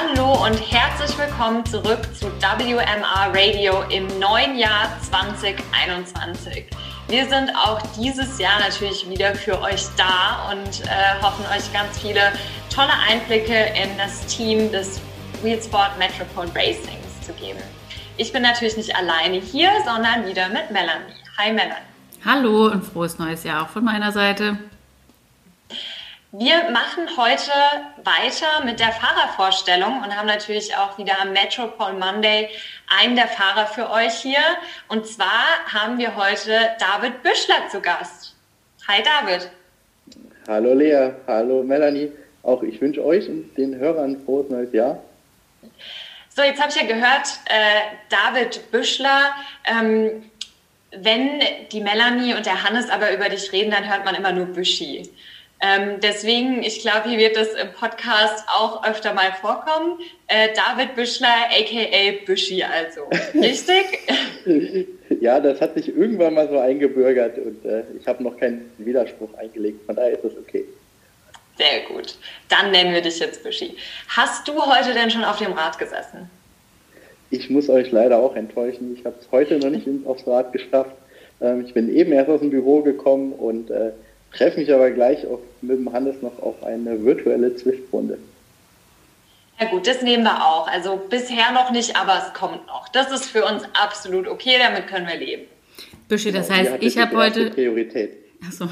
Hallo 0.00 0.46
und 0.46 0.54
herzlich 0.54 1.18
willkommen 1.18 1.64
zurück 1.66 2.00
zu 2.14 2.28
WMR 2.40 3.34
Radio 3.34 3.82
im 3.90 4.06
neuen 4.18 4.56
Jahr 4.56 4.88
2021. 5.02 6.64
Wir 7.08 7.28
sind 7.28 7.50
auch 7.54 7.82
dieses 7.98 8.38
Jahr 8.38 8.60
natürlich 8.60 9.08
wieder 9.10 9.34
für 9.34 9.60
euch 9.60 9.84
da 9.98 10.50
und 10.50 10.86
äh, 10.86 11.22
hoffen 11.22 11.44
euch 11.54 11.70
ganz 11.72 11.98
viele 11.98 12.32
tolle 12.74 12.92
Einblicke 13.10 13.74
in 13.74 13.90
das 13.98 14.24
Team 14.24 14.72
des 14.72 15.00
Wheelsport 15.42 15.98
Metropole 15.98 16.48
Racings 16.54 17.20
zu 17.26 17.34
geben. 17.34 17.60
Ich 18.16 18.32
bin 18.32 18.42
natürlich 18.42 18.78
nicht 18.78 18.96
alleine 18.96 19.36
hier, 19.36 19.70
sondern 19.84 20.26
wieder 20.26 20.48
mit 20.48 20.70
Melanie. 20.70 21.12
Hi 21.36 21.52
Melanie. 21.52 21.74
Hallo 22.24 22.68
und 22.68 22.84
frohes 22.84 23.18
neues 23.18 23.44
Jahr 23.44 23.64
auch 23.64 23.68
von 23.68 23.84
meiner 23.84 24.12
Seite. 24.12 24.56
Wir 26.32 26.70
machen 26.70 27.08
heute 27.16 27.50
weiter 28.04 28.64
mit 28.64 28.78
der 28.78 28.92
Fahrervorstellung 28.92 30.00
und 30.00 30.16
haben 30.16 30.28
natürlich 30.28 30.76
auch 30.76 30.96
wieder 30.96 31.20
am 31.20 31.32
Metropole 31.32 31.94
Monday 31.94 32.48
einen 32.86 33.16
der 33.16 33.26
Fahrer 33.26 33.66
für 33.66 33.90
euch 33.90 34.14
hier. 34.14 34.38
Und 34.86 35.08
zwar 35.08 35.42
haben 35.66 35.98
wir 35.98 36.14
heute 36.14 36.52
David 36.78 37.24
Büschler 37.24 37.68
zu 37.68 37.80
Gast. 37.80 38.36
Hi 38.86 39.02
David. 39.02 39.50
Hallo 40.46 40.72
Lea, 40.72 41.14
hallo 41.26 41.64
Melanie. 41.64 42.12
Auch 42.44 42.62
ich 42.62 42.80
wünsche 42.80 43.04
euch 43.04 43.28
und 43.28 43.52
den 43.56 43.74
Hörern 43.74 44.16
frohes 44.24 44.48
neues 44.50 44.72
Jahr. 44.72 45.02
So, 46.28 46.42
jetzt 46.42 46.60
habe 46.60 46.70
ich 46.70 46.80
ja 46.80 46.86
gehört, 46.86 47.40
äh, 47.46 47.80
David 48.08 48.70
Büschler. 48.70 49.34
Ähm, 49.64 50.30
wenn 50.92 51.40
die 51.72 51.80
Melanie 51.80 52.34
und 52.34 52.46
der 52.46 52.62
Hannes 52.62 52.88
aber 52.88 53.12
über 53.12 53.28
dich 53.28 53.50
reden, 53.50 53.72
dann 53.72 53.90
hört 53.90 54.04
man 54.04 54.14
immer 54.14 54.30
nur 54.30 54.46
Büschi. 54.46 55.10
Ähm, 55.62 56.00
deswegen, 56.02 56.62
ich 56.62 56.80
glaube, 56.80 57.10
hier 57.10 57.18
wird 57.18 57.36
das 57.36 57.48
im 57.54 57.72
Podcast 57.72 58.44
auch 58.48 58.82
öfter 58.82 59.12
mal 59.12 59.32
vorkommen. 59.40 59.98
Äh, 60.26 60.48
David 60.54 60.94
Büschler, 60.94 61.28
aka 61.50 62.24
Büschi 62.24 62.62
also. 62.62 63.02
Richtig? 63.34 63.98
ja, 65.20 65.38
das 65.38 65.60
hat 65.60 65.74
sich 65.74 65.94
irgendwann 65.94 66.34
mal 66.34 66.48
so 66.48 66.58
eingebürgert 66.58 67.36
und 67.36 67.64
äh, 67.66 67.82
ich 67.98 68.06
habe 68.06 68.22
noch 68.22 68.38
keinen 68.38 68.72
Widerspruch 68.78 69.34
eingelegt. 69.34 69.84
Von 69.84 69.96
daher 69.96 70.12
ist 70.12 70.24
das 70.24 70.32
okay. 70.38 70.64
Sehr 71.58 71.82
gut. 71.88 72.16
Dann 72.48 72.70
nennen 72.70 72.94
wir 72.94 73.02
dich 73.02 73.18
jetzt 73.18 73.42
Büschi. 73.42 73.76
Hast 74.08 74.48
du 74.48 74.54
heute 74.54 74.94
denn 74.94 75.10
schon 75.10 75.24
auf 75.24 75.36
dem 75.36 75.52
Rad 75.52 75.78
gesessen? 75.78 76.30
Ich 77.28 77.50
muss 77.50 77.68
euch 77.68 77.92
leider 77.92 78.18
auch 78.18 78.34
enttäuschen. 78.34 78.96
Ich 78.98 79.04
habe 79.04 79.16
es 79.20 79.30
heute 79.30 79.58
noch 79.58 79.68
nicht 79.68 79.86
aufs 80.06 80.26
Rad 80.26 80.54
geschafft. 80.54 80.96
Ähm, 81.42 81.64
ich 81.66 81.74
bin 81.74 81.94
eben 81.94 82.12
erst 82.12 82.30
aus 82.30 82.40
dem 82.40 82.48
Büro 82.48 82.80
gekommen 82.80 83.32
und 83.32 83.70
äh, 83.70 83.92
treffe 84.32 84.60
mich 84.60 84.72
aber 84.72 84.90
gleich 84.90 85.26
auf, 85.26 85.40
mit 85.60 85.78
dem 85.78 85.92
Hannes 85.92 86.22
noch 86.22 86.38
auf 86.40 86.62
eine 86.62 87.04
virtuelle 87.04 87.54
Zwift-Runde. 87.56 88.18
Ja 89.60 89.68
gut, 89.68 89.86
das 89.86 90.02
nehmen 90.02 90.24
wir 90.24 90.44
auch. 90.44 90.66
Also 90.68 90.96
bisher 91.10 91.52
noch 91.52 91.70
nicht, 91.70 91.96
aber 91.96 92.22
es 92.26 92.32
kommt 92.32 92.66
noch. 92.66 92.88
Das 92.88 93.12
ist 93.12 93.26
für 93.26 93.44
uns 93.44 93.62
absolut 93.80 94.26
okay, 94.26 94.56
damit 94.58 94.86
können 94.86 95.06
wir 95.06 95.16
leben. 95.16 95.42
Büschi, 96.08 96.32
das 96.32 96.50
heißt, 96.50 96.72
ich 96.80 96.96
habe 96.96 97.16
heute... 97.16 97.50
Priorität. 97.50 98.16
Achso. 98.46 98.68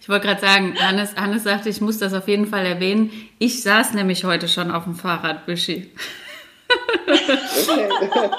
Ich 0.00 0.08
wollte 0.08 0.26
gerade 0.26 0.40
sagen, 0.40 0.74
Hannes, 0.78 1.16
Hannes 1.16 1.44
sagte, 1.44 1.68
ich 1.68 1.80
muss 1.80 1.98
das 1.98 2.12
auf 2.12 2.28
jeden 2.28 2.46
Fall 2.46 2.66
erwähnen. 2.66 3.10
Ich 3.38 3.62
saß 3.62 3.94
nämlich 3.94 4.24
heute 4.24 4.46
schon 4.48 4.70
auf 4.70 4.84
dem 4.84 4.94
Fahrrad, 4.94 5.46
Büschi. 5.46 5.90
Okay. 7.06 7.88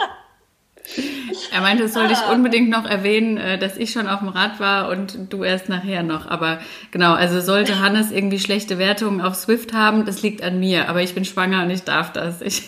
Er 1.52 1.62
meinte, 1.62 1.84
es 1.84 1.94
sollte 1.94 2.14
ich 2.14 2.20
ah. 2.20 2.34
unbedingt 2.34 2.70
noch 2.70 2.86
erwähnen, 2.86 3.38
äh, 3.38 3.58
dass 3.58 3.78
ich 3.78 3.92
schon 3.92 4.08
auf 4.08 4.20
dem 4.20 4.30
Rad 4.30 4.60
war 4.60 4.90
und 4.90 5.32
du 5.32 5.44
erst 5.44 5.70
nachher 5.70 6.04
noch. 6.04 6.28
Aber 6.28 6.60
genau, 6.92 7.14
also 7.14 7.42
sollte 7.42 7.80
Hannes 7.80 8.12
irgendwie 8.12 8.40
schlechte 8.40 8.78
Wertungen 8.78 9.22
auf 9.22 9.36
Swift 9.36 9.74
haben, 9.74 10.06
das 10.06 10.22
liegt 10.22 10.44
an 10.44 10.60
mir. 10.60 10.90
Aber 10.90 11.02
ich 11.02 11.14
bin 11.14 11.26
schwanger 11.26 11.64
und 11.64 11.70
ich 11.70 11.84
darf 11.84 12.12
das. 12.14 12.42
Ich 12.42 12.64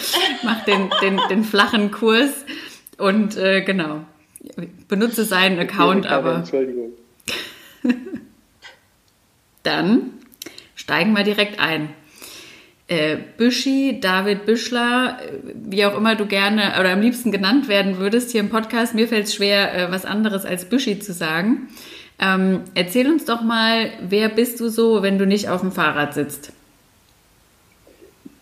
mache 0.42 0.64
den, 0.66 0.90
den, 1.02 1.20
den 1.30 1.44
flachen 1.44 1.90
Kurs 1.90 2.30
und 2.96 3.36
äh, 3.36 3.62
genau, 3.62 4.00
benutze 4.88 5.24
seinen 5.24 5.58
Account, 5.58 6.06
aber. 6.06 6.36
Entschuldigung. 6.36 6.92
Dann 9.62 10.12
steigen 10.74 11.14
wir 11.16 11.24
direkt 11.24 11.60
ein 11.60 11.90
äh, 12.88 13.18
Büschi, 13.36 14.00
David 14.00 14.46
Büschler, 14.46 15.18
äh, 15.20 15.52
wie 15.54 15.84
auch 15.84 15.96
immer 15.96 16.16
du 16.16 16.26
gerne 16.26 16.72
oder 16.80 16.90
am 16.90 17.00
liebsten 17.00 17.30
genannt 17.30 17.68
werden 17.68 17.98
würdest 17.98 18.30
hier 18.30 18.40
im 18.40 18.48
Podcast. 18.48 18.94
Mir 18.94 19.06
fällt 19.06 19.26
es 19.26 19.34
schwer, 19.34 19.74
äh, 19.74 19.92
was 19.92 20.04
anderes 20.04 20.44
als 20.44 20.64
Büschi 20.64 20.98
zu 20.98 21.12
sagen. 21.12 21.68
Ähm, 22.20 22.62
erzähl 22.74 23.10
uns 23.10 23.26
doch 23.26 23.42
mal, 23.42 23.90
wer 24.00 24.28
bist 24.28 24.58
du 24.58 24.68
so, 24.68 25.02
wenn 25.02 25.18
du 25.18 25.26
nicht 25.26 25.48
auf 25.48 25.60
dem 25.60 25.70
Fahrrad 25.70 26.14
sitzt? 26.14 26.52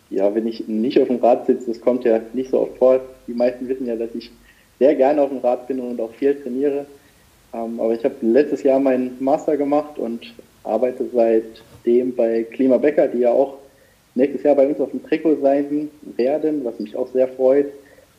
Ja, 0.09 0.34
wenn 0.34 0.47
ich 0.47 0.69
nicht 0.69 1.01
auf 1.01 1.09
dem 1.09 1.17
Rad 1.17 1.47
sitze, 1.47 1.67
das 1.67 1.81
kommt 1.81 2.05
ja 2.05 2.21
nicht 2.33 2.51
so 2.51 2.61
oft 2.61 2.78
vor. 2.78 3.01
Die 3.27 3.34
meisten 3.34 3.69
wissen 3.69 3.87
ja, 3.87 3.97
dass 3.97 4.15
ich 4.15 4.31
sehr 4.78 4.95
gerne 4.95 5.21
auf 5.21 5.31
dem 5.31 5.39
Rad 5.39 5.67
bin 5.67 5.81
und 5.81 6.01
auch 6.01 6.13
viel 6.15 6.41
trainiere. 6.41 6.87
Ähm, 7.53 7.81
aber 7.81 7.95
ich 7.95 8.05
habe 8.05 8.15
letztes 8.21 8.63
Jahr 8.63 8.78
meinen 8.78 9.17
Master 9.19 9.57
gemacht 9.57 9.99
und 9.99 10.33
arbeite 10.63 11.05
seitdem 11.13 12.15
bei 12.15 12.45
Klima 12.45 12.78
Becker, 12.78 13.09
die 13.09 13.19
ja 13.19 13.31
auch 13.31 13.59
nächstes 14.16 14.43
Jahr 14.43 14.56
bei 14.56 14.66
uns 14.66 14.81
auf 14.81 14.91
dem 14.91 15.04
Trikot 15.04 15.37
sein 15.41 15.88
werden, 16.16 16.65
was 16.65 16.78
mich 16.81 16.97
auch 16.97 17.09
sehr 17.12 17.28
freut. 17.28 17.66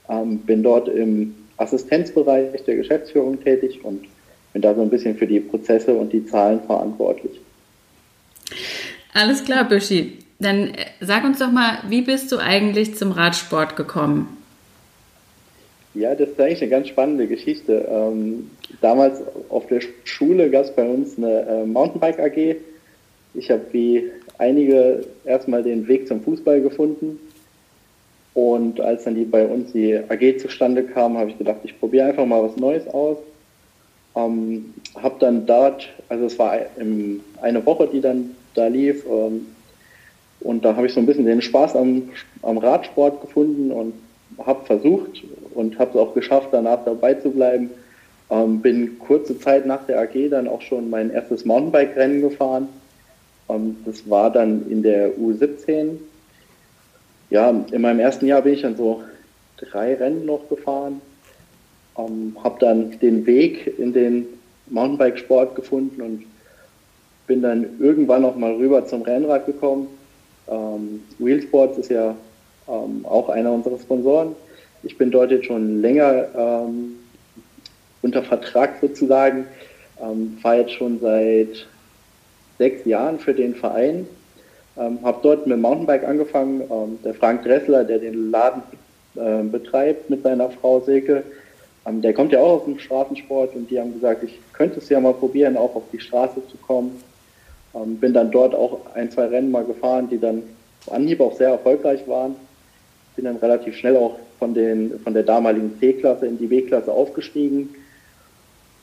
Ähm, 0.10 0.40
bin 0.40 0.64
dort 0.64 0.88
im 0.88 1.36
Assistenzbereich 1.58 2.64
der 2.64 2.76
Geschäftsführung 2.76 3.44
tätig 3.44 3.84
und 3.84 4.06
bin 4.54 4.62
da 4.62 4.74
so 4.74 4.82
ein 4.82 4.90
bisschen 4.90 5.18
für 5.18 5.28
die 5.28 5.40
Prozesse 5.40 5.94
und 5.94 6.14
die 6.14 6.26
Zahlen 6.26 6.62
verantwortlich. 6.62 7.42
Alles 9.14 9.44
klar, 9.44 9.68
Büschi. 9.68 10.20
Dann 10.40 10.70
äh, 10.70 10.86
sag 11.02 11.24
uns 11.24 11.40
doch 11.40 11.52
mal, 11.52 11.80
wie 11.90 12.04
bist 12.04 12.32
du 12.32 12.38
eigentlich 12.38 12.96
zum 12.96 13.12
Radsport 13.12 13.76
gekommen? 13.76 14.38
Ja, 15.96 16.14
das 16.14 16.30
ist 16.30 16.40
eigentlich 16.40 16.62
eine 16.62 16.70
ganz 16.70 16.88
spannende 16.90 17.26
Geschichte. 17.26 17.88
Ähm, 17.90 18.52
damals 18.82 19.20
auf 19.50 19.66
der 19.66 19.82
Schule 20.04 20.52
gab 20.52 20.66
es 20.66 20.76
bei 20.76 20.88
uns 20.88 21.18
eine 21.18 21.42
äh, 21.42 21.66
Mountainbike 21.66 22.20
AG. 22.20 22.56
Ich 23.34 23.50
habe 23.50 23.62
wie 23.72 24.12
einige 24.38 25.06
erstmal 25.26 25.64
den 25.64 25.88
Weg 25.88 26.08
zum 26.08 26.22
Fußball 26.22 26.62
gefunden. 26.62 27.20
Und 28.34 28.80
als 28.80 29.04
dann 29.04 29.16
die 29.16 29.26
bei 29.26 29.46
uns 29.46 29.72
die 29.72 29.96
AG 29.96 30.40
zustande 30.40 30.84
kam, 30.84 31.18
habe 31.18 31.32
ich 31.32 31.38
gedacht, 31.38 31.58
ich 31.64 31.80
probiere 31.80 32.08
einfach 32.08 32.26
mal 32.26 32.44
was 32.44 32.56
Neues 32.56 32.88
aus. 32.88 33.18
Ähm, 34.16 34.74
habe 35.02 35.16
dann 35.20 35.46
dort, 35.46 35.90
also 36.10 36.26
es 36.26 36.38
war 36.38 36.54
eine 37.42 37.66
Woche, 37.66 37.90
die 37.92 38.02
dann 38.02 38.36
da 38.54 38.68
lief, 38.68 39.06
ähm, 39.06 39.48
und 40.40 40.64
da 40.64 40.76
habe 40.76 40.88
ich 40.88 40.94
so 40.94 41.00
ein 41.00 41.06
bisschen 41.06 41.26
den 41.26 41.42
Spaß 41.42 41.76
am, 41.76 42.10
am 42.44 42.58
Radsport 42.58 43.22
gefunden 43.22 43.72
und 43.72 43.94
habe 44.46 44.66
versucht 44.66 45.24
und 45.56 45.80
habe 45.80 45.92
es 45.92 45.98
auch 45.98 46.14
geschafft, 46.14 46.50
danach 46.52 46.86
dabei 46.86 47.16
zu 47.16 47.32
bleiben. 47.32 47.72
Ähm, 48.30 48.62
bin 48.62 49.00
kurze 49.00 49.40
Zeit 49.40 49.66
nach 49.66 49.86
der 49.88 50.00
AG 50.00 50.30
dann 50.30 50.48
auch 50.48 50.62
schon 50.62 50.90
mein 50.90 51.10
erstes 51.12 51.46
Mountainbike-Rennen 51.46 52.22
gefahren 52.22 52.68
das 53.86 54.10
war 54.10 54.32
dann 54.32 54.70
in 54.70 54.84
der 54.84 55.16
U17. 55.16 55.98
Ja, 57.30 57.50
in 57.72 57.82
meinem 57.82 58.00
ersten 58.00 58.26
Jahr 58.26 58.42
bin 58.42 58.54
ich 58.54 58.62
dann 58.62 58.76
so 58.76 59.04
drei 59.58 59.96
Rennen 59.96 60.26
noch 60.26 60.48
gefahren, 60.50 61.02
ähm, 61.98 62.36
habe 62.44 62.58
dann 62.60 63.00
den 63.00 63.26
Weg 63.26 63.80
in 63.80 63.94
den 63.94 64.26
Mountainbikesport 64.68 65.56
gefunden 65.56 66.02
und 66.02 66.26
bin 67.26 67.42
dann 67.42 67.66
irgendwann 67.80 68.22
noch 68.22 68.36
mal 68.36 68.54
rüber 68.54 68.86
zum 68.86 69.02
Rennrad 69.02 69.46
gekommen. 69.46 69.88
Ähm, 70.48 71.04
Wheelsports 71.20 71.78
ist 71.78 71.90
ja 71.90 72.16
ähm, 72.68 73.06
auch 73.06 73.30
einer 73.30 73.52
unserer 73.52 73.80
Sponsoren. 73.80 74.36
Ich 74.84 74.98
bin 74.98 75.12
dort 75.12 75.32
jetzt 75.32 75.46
schon 75.46 75.82
länger 75.82 76.28
ähm, 76.36 76.96
unter 78.02 78.24
Vertrag 78.24 78.80
sozusagen, 78.80 79.46
ähm, 80.02 80.38
fahre 80.42 80.62
jetzt 80.62 80.74
schon 80.74 81.00
seit 81.00 81.68
sechs 82.58 82.86
Jahren 82.86 83.20
für 83.20 83.34
den 83.34 83.56
Verein. 83.56 84.08
Ähm, 84.78 85.00
habe 85.04 85.20
dort 85.24 85.48
mit 85.48 85.58
Mountainbike 85.60 86.04
angefangen. 86.04 86.62
Ähm, 86.62 87.00
der 87.04 87.14
Frank 87.14 87.44
Dressler, 87.44 87.84
der 87.84 88.00
den 88.00 88.32
Laden 88.32 88.62
äh, 89.16 89.44
betreibt 89.44 90.10
mit 90.10 90.24
seiner 90.24 90.50
Frau 90.50 90.80
Silke, 90.82 91.24
ähm, 91.86 92.02
der 92.02 92.14
kommt 92.14 92.32
ja 92.32 92.40
auch 92.40 92.60
aus 92.60 92.66
dem 92.66 92.78
Straßensport 92.78 93.56
und 93.56 93.72
die 93.72 93.80
haben 93.80 93.94
gesagt, 93.94 94.24
ich 94.24 94.40
könnte 94.54 94.80
es 94.80 94.90
ja 94.90 95.00
mal 95.00 95.14
probieren, 95.14 95.58
auch 95.58 95.76
auf 95.76 95.84
die 95.92 96.00
Straße 96.00 96.42
zu 96.48 96.58
kommen. 96.58 97.02
Ähm, 97.74 97.98
bin 97.98 98.14
dann 98.14 98.32
dort 98.32 98.54
auch 98.54 98.82
ein, 98.94 99.10
zwei 99.12 99.26
Rennen 99.26 99.52
mal 99.52 99.64
gefahren, 99.64 100.10
die 100.10 100.20
dann 100.20 100.44
auf 100.86 100.94
Anhieb 100.94 101.22
auch 101.22 101.36
sehr 101.36 101.50
erfolgreich 101.50 102.08
waren. 102.08 102.36
Bin 103.16 103.26
dann 103.26 103.38
relativ 103.38 103.76
schnell 103.76 103.98
auch 103.98 104.20
von, 104.38 104.54
den, 104.54 105.00
von 105.00 105.14
der 105.14 105.24
damaligen 105.24 105.80
C-Klasse 105.80 106.28
in 106.28 106.38
die 106.38 106.48
B-Klasse 106.48 106.92
aufgestiegen 106.92 107.74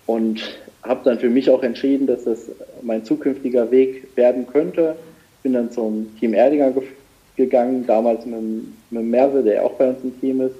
und 0.06 0.42
habe 0.82 1.00
dann 1.04 1.18
für 1.18 1.30
mich 1.30 1.48
auch 1.50 1.62
entschieden, 1.62 2.06
dass 2.06 2.24
das 2.24 2.50
mein 2.82 3.04
zukünftiger 3.04 3.70
Weg 3.70 4.16
werden 4.16 4.46
könnte. 4.46 4.96
Bin 5.42 5.54
dann 5.54 5.70
zum 5.70 6.14
Team 6.18 6.34
Erdinger 6.34 6.70
ge 6.72 6.82
gegangen, 7.36 7.84
damals 7.84 8.24
mit, 8.26 8.40
mit 8.90 9.02
Merse, 9.02 9.42
der 9.42 9.64
auch 9.64 9.72
bei 9.72 9.88
uns 9.88 10.04
im 10.04 10.20
Team 10.20 10.40
ist. 10.40 10.54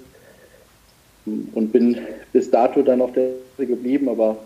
Und 1.24 1.72
bin 1.72 1.98
bis 2.32 2.50
dato 2.50 2.82
dann 2.82 3.00
auf 3.00 3.12
der 3.12 3.30
geblieben, 3.58 4.08
aber 4.08 4.36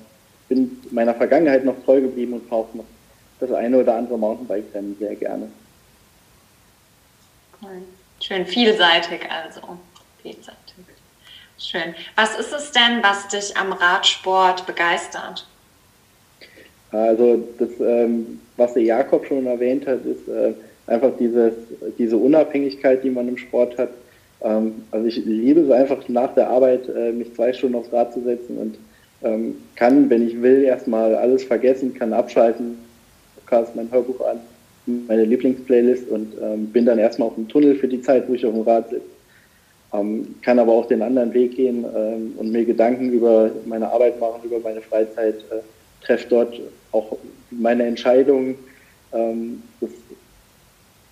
bin 0.49 0.79
meiner 0.91 1.15
Vergangenheit 1.15 1.65
noch 1.65 1.83
treu 1.85 2.03
geblieben 2.03 2.35
und 2.35 2.47
fahre 2.49 2.63
auch 2.63 2.75
noch 2.75 2.85
das 3.41 3.51
eine 3.53 3.79
oder 3.79 3.95
andere 3.95 4.19
Mountainbike-Rennen 4.19 4.97
sehr 4.99 5.15
gerne. 5.17 5.49
Cool. 7.63 7.83
Schön 8.21 8.47
vielseitig 8.47 9.21
also. 9.31 9.61
Vielseitig. 10.23 10.68
Schön. 11.59 11.95
Was 12.15 12.39
ist 12.39 12.53
es 12.53 12.71
denn, 12.71 13.03
was 13.03 13.29
dich 13.29 13.57
am 13.57 13.73
Radsport 13.73 14.67
begeistert? 14.67 15.45
Also 16.93 17.45
das, 17.59 17.69
ähm, 17.81 18.41
was 18.57 18.75
der 18.75 18.85
Jakob 18.85 19.27
schon 19.27 19.47
erwähnt 19.47 19.87
hat, 19.87 20.05
ist 20.05 20.29
äh, 20.29 20.55
einfach 20.87 21.11
dieses, 21.19 21.53
diese 21.99 22.17
Unabhängigkeit, 22.17 23.05
die 23.05 23.11
man 23.11 23.29
im 23.29 23.37
Sport 23.37 23.77
hat. 23.77 23.91
Ähm, 24.43 24.85
also 24.91 25.07
ich 25.07 25.17
liebe 25.17 25.61
es 25.61 25.71
einfach 25.71 26.09
nach 26.09 26.33
der 26.35 26.49
Arbeit, 26.49 26.89
äh, 26.89 27.13
mich 27.13 27.35
zwei 27.35 27.53
Stunden 27.53 27.77
aufs 27.77 27.93
Rad 27.93 28.15
zu 28.15 28.23
setzen 28.23 28.57
und 28.57 28.79
ähm, 29.23 29.57
kann, 29.75 30.09
wenn 30.09 30.27
ich 30.27 30.41
will, 30.41 30.63
erstmal 30.63 31.15
alles 31.17 31.43
vergessen, 31.43 31.93
kann 31.93 32.13
abschalten, 32.13 32.79
Podcast, 33.35 33.75
mein 33.75 33.91
Hörbuch 33.91 34.21
an, 34.25 34.39
meine 34.87 35.25
Lieblingsplaylist 35.25 36.09
und 36.09 36.35
ähm, 36.41 36.67
bin 36.67 36.87
dann 36.87 36.99
erstmal 36.99 37.29
auf 37.29 37.35
dem 37.35 37.49
Tunnel 37.49 37.75
für 37.75 37.89
die 37.89 38.01
Zeit, 38.01 38.29
wo 38.29 38.35
ich 38.35 38.47
auf 38.47 38.55
dem 38.55 38.63
Rad 38.63 38.91
sitze. 38.91 39.18
Ähm, 39.93 40.35
kann 40.43 40.59
aber 40.59 40.73
auch 40.73 40.87
den 40.87 41.01
anderen 41.01 41.33
Weg 41.33 41.57
gehen 41.57 41.85
ähm, 41.97 42.35
und 42.37 42.53
mir 42.53 42.65
Gedanken 42.65 43.11
über 43.11 43.51
meine 43.65 43.91
Arbeit 43.91 44.21
machen, 44.21 44.43
über 44.45 44.59
meine 44.61 44.83
Freizeit, 44.83 45.37
äh, 45.51 46.05
treffe 46.05 46.27
dort 46.29 46.61
auch 46.93 47.17
meine 47.51 47.85
Entscheidungen. 47.85 48.57
Ähm, 49.13 49.63
das 49.81 49.91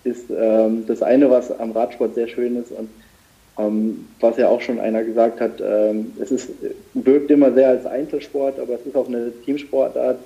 ist 0.03 0.25
ähm, 0.29 0.85
das 0.87 1.01
eine, 1.01 1.29
was 1.29 1.57
am 1.59 1.71
Radsport 1.71 2.13
sehr 2.13 2.27
schön 2.27 2.55
ist 2.55 2.71
und 2.71 2.89
ähm, 3.57 4.05
was 4.19 4.37
ja 4.37 4.47
auch 4.47 4.61
schon 4.61 4.79
einer 4.79 5.03
gesagt 5.03 5.41
hat, 5.41 5.61
ähm, 5.61 6.13
es 6.21 6.31
ist, 6.31 6.49
wirkt 6.93 7.31
immer 7.31 7.51
sehr 7.53 7.69
als 7.69 7.85
Einzelsport, 7.85 8.59
aber 8.59 8.75
es 8.75 8.85
ist 8.85 8.95
auch 8.95 9.07
eine 9.07 9.31
Teamsportart. 9.43 10.19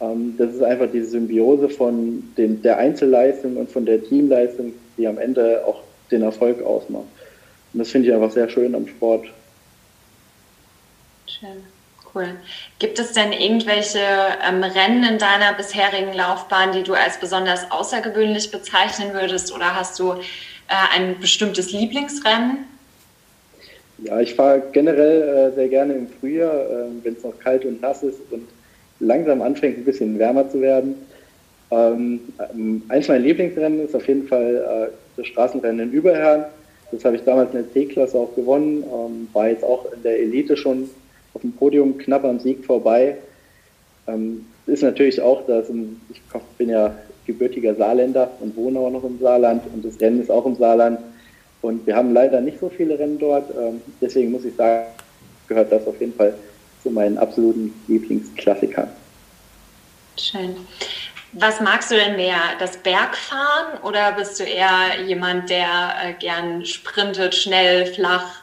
Ähm, 0.00 0.34
das 0.36 0.54
ist 0.54 0.62
einfach 0.62 0.90
die 0.90 1.02
Symbiose 1.02 1.68
von 1.68 2.24
den, 2.36 2.60
der 2.62 2.78
Einzelleistung 2.78 3.56
und 3.56 3.70
von 3.70 3.86
der 3.86 4.02
Teamleistung, 4.02 4.72
die 4.98 5.06
am 5.06 5.18
Ende 5.18 5.62
auch 5.64 5.82
den 6.10 6.22
Erfolg 6.22 6.62
ausmacht. 6.62 7.04
Und 7.74 7.80
das 7.80 7.90
finde 7.90 8.08
ich 8.08 8.14
einfach 8.14 8.30
sehr 8.30 8.48
schön 8.48 8.74
am 8.74 8.86
Sport. 8.86 9.26
Schön, 11.26 11.64
cool. 12.14 12.28
Gibt 12.78 13.00
es 13.00 13.12
denn 13.12 13.32
irgendwelche 13.32 13.98
ähm, 14.48 14.62
Rennen 14.62 15.02
in 15.02 15.18
deiner 15.18 15.52
bisherigen 15.54 16.14
Laufbahn, 16.14 16.70
die 16.70 16.84
du 16.84 16.94
als 16.94 17.18
besonders 17.18 17.70
außergewöhnlich 17.72 18.52
bezeichnen 18.52 19.12
würdest? 19.12 19.52
Oder 19.52 19.74
hast 19.74 19.98
du 19.98 20.12
äh, 20.12 20.16
ein 20.94 21.18
bestimmtes 21.18 21.72
Lieblingsrennen? 21.72 22.58
Ja, 23.98 24.20
ich 24.20 24.34
fahre 24.34 24.62
generell 24.72 25.50
äh, 25.50 25.54
sehr 25.54 25.68
gerne 25.68 25.94
im 25.94 26.08
Frühjahr, 26.08 26.54
äh, 26.54 26.84
wenn 27.02 27.14
es 27.14 27.24
noch 27.24 27.38
kalt 27.40 27.64
und 27.64 27.82
nass 27.82 28.04
ist 28.04 28.20
und 28.30 28.46
langsam 29.00 29.42
anfängt, 29.42 29.78
ein 29.78 29.84
bisschen 29.84 30.18
wärmer 30.18 30.48
zu 30.48 30.60
werden. 30.60 30.94
Ähm, 31.72 32.20
eins 32.88 33.08
meiner 33.08 33.20
Lieblingsrennen 33.20 33.84
ist 33.84 33.96
auf 33.96 34.06
jeden 34.06 34.28
Fall 34.28 34.90
äh, 34.90 34.92
das 35.16 35.26
Straßenrennen 35.26 35.88
in 35.88 35.92
Überherrn. 35.92 36.44
Das 36.90 37.04
habe 37.04 37.16
ich 37.16 37.22
damals 37.22 37.52
in 37.52 37.62
der 37.62 37.72
C-Klasse 37.72 38.18
auch 38.18 38.34
gewonnen, 38.34 38.84
ähm, 38.84 39.28
war 39.32 39.48
jetzt 39.48 39.64
auch 39.64 39.90
in 39.92 40.02
der 40.02 40.18
Elite 40.18 40.56
schon 40.56 40.88
auf 41.34 41.40
dem 41.40 41.52
Podium 41.52 41.98
knapp 41.98 42.24
am 42.24 42.38
Sieg 42.38 42.64
vorbei. 42.64 43.16
Ähm, 44.06 44.46
ist 44.66 44.82
natürlich 44.82 45.20
auch, 45.20 45.46
dass 45.46 45.68
ich 46.10 46.20
bin 46.56 46.70
ja 46.70 46.94
gebürtiger 47.26 47.74
Saarländer 47.74 48.30
und 48.40 48.56
wohne 48.56 48.78
auch 48.78 48.90
noch 48.90 49.04
im 49.04 49.18
Saarland 49.18 49.62
und 49.72 49.84
das 49.84 50.00
Rennen 50.00 50.20
ist 50.20 50.30
auch 50.30 50.46
im 50.46 50.56
Saarland. 50.56 51.00
Und 51.62 51.86
wir 51.86 51.96
haben 51.96 52.12
leider 52.12 52.40
nicht 52.40 52.60
so 52.60 52.68
viele 52.68 52.98
Rennen 52.98 53.18
dort. 53.18 53.50
Ähm, 53.50 53.80
deswegen 54.00 54.30
muss 54.32 54.44
ich 54.44 54.54
sagen, 54.54 54.86
gehört 55.48 55.72
das 55.72 55.86
auf 55.86 55.98
jeden 56.00 56.14
Fall 56.14 56.34
zu 56.82 56.90
meinen 56.90 57.16
absoluten 57.16 57.72
Lieblingsklassikern. 57.88 58.88
Schön. 60.18 60.54
Was 61.36 61.60
magst 61.60 61.90
du 61.90 61.96
denn 61.96 62.14
mehr, 62.16 62.38
das 62.60 62.76
Bergfahren 62.76 63.80
oder 63.82 64.12
bist 64.12 64.38
du 64.38 64.44
eher 64.44 65.02
jemand, 65.04 65.50
der 65.50 65.94
äh, 66.02 66.12
gern 66.18 66.64
sprintet, 66.64 67.34
schnell, 67.34 67.86
flach? 67.86 68.42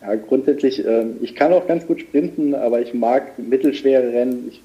Ja, 0.00 0.14
grundsätzlich, 0.14 0.84
äh, 0.84 1.06
ich 1.20 1.34
kann 1.34 1.52
auch 1.52 1.66
ganz 1.66 1.86
gut 1.86 2.00
sprinten, 2.00 2.54
aber 2.54 2.80
ich 2.80 2.94
mag 2.94 3.38
mittelschwere 3.38 4.12
Rennen. 4.12 4.52
Ich, 4.52 4.62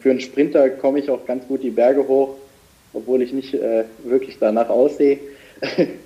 für 0.00 0.10
einen 0.10 0.20
Sprinter 0.20 0.70
komme 0.70 1.00
ich 1.00 1.10
auch 1.10 1.26
ganz 1.26 1.46
gut 1.46 1.62
die 1.62 1.70
Berge 1.70 2.08
hoch, 2.08 2.36
obwohl 2.94 3.20
ich 3.20 3.34
nicht 3.34 3.52
äh, 3.52 3.84
wirklich 4.04 4.38
danach 4.40 4.70
aussehe. 4.70 5.18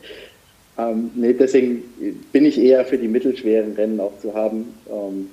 Ähm, 0.78 1.10
nee, 1.14 1.34
deswegen 1.34 1.82
bin 2.32 2.46
ich 2.46 2.58
eher 2.58 2.84
für 2.86 2.96
die 2.96 3.08
mittelschweren 3.08 3.74
Rennen 3.74 4.00
auch 4.00 4.16
zu 4.20 4.34
haben. 4.34 4.74
Ähm, 4.88 5.28